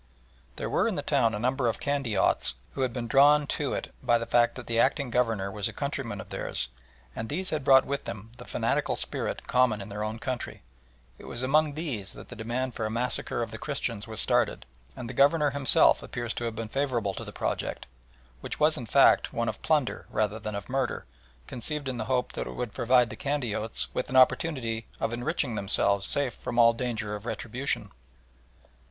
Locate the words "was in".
18.59-18.87